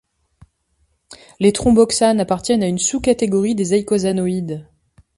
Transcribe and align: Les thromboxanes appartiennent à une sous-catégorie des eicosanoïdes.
Les 1.39 1.53
thromboxanes 1.53 2.19
appartiennent 2.19 2.63
à 2.63 2.67
une 2.67 2.79
sous-catégorie 2.79 3.53
des 3.53 3.75
eicosanoïdes. 3.75 4.65